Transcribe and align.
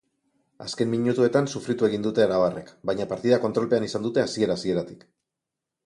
Azken 0.67 0.89
minutuetan 0.93 1.49
sufritu 1.51 1.87
egin 1.89 2.07
dute 2.09 2.25
arabarrek, 2.25 2.73
baina 2.91 3.09
partida 3.13 3.41
kontrolpean 3.47 3.89
izan 3.93 4.09
dute 4.09 4.27
hasiera-hasieratik. 4.27 5.11